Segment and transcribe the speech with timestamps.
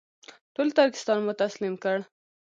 [0.53, 1.97] ټول ترکستان مو تسلیم کړ.